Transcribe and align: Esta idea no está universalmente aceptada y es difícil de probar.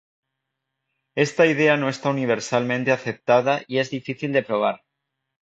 Esta 1.13 1.45
idea 1.45 1.77
no 1.77 1.87
está 1.87 2.09
universalmente 2.09 2.91
aceptada 2.91 3.61
y 3.67 3.77
es 3.77 3.91
difícil 3.91 4.33
de 4.33 4.41
probar. 4.41 4.81